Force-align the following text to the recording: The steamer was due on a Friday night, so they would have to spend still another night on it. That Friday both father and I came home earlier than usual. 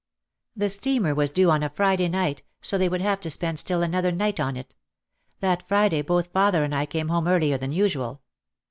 The 0.55 0.69
steamer 0.69 1.13
was 1.13 1.29
due 1.29 1.51
on 1.51 1.61
a 1.61 1.69
Friday 1.69 2.09
night, 2.09 2.41
so 2.59 2.75
they 2.79 2.89
would 2.89 3.01
have 3.03 3.19
to 3.19 3.29
spend 3.29 3.59
still 3.59 3.83
another 3.83 4.11
night 4.11 4.39
on 4.39 4.57
it. 4.57 4.73
That 5.41 5.67
Friday 5.67 6.01
both 6.01 6.31
father 6.31 6.63
and 6.63 6.73
I 6.73 6.87
came 6.87 7.09
home 7.09 7.27
earlier 7.27 7.59
than 7.59 7.71
usual. 7.71 8.23